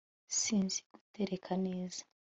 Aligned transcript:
sinzi 0.39 0.79
guteka 0.93 1.51
neza 1.65 2.01